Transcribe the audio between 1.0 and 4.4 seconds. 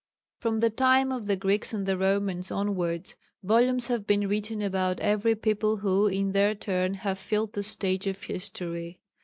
of the Greeks and the Romans onwards volumes have been